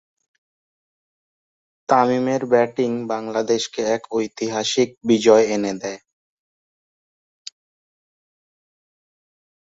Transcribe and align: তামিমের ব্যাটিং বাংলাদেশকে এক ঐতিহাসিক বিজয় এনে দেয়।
তামিমের 1.89 2.41
ব্যাটিং 2.45 2.91
বাংলাদেশকে 3.07 3.81
এক 3.95 4.01
ঐতিহাসিক 4.11 4.89
বিজয় 5.07 5.45
এনে 5.55 5.73
দেয়। 5.81 5.99